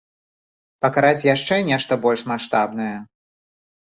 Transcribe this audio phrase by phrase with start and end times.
[0.85, 2.89] Пакараць яшчэ нешта больш маштабнае?